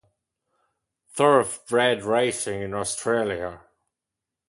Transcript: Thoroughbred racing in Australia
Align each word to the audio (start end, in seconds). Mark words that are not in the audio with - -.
Thoroughbred 1.11 2.03
racing 2.03 2.59
in 2.63 2.73
Australia 2.73 3.61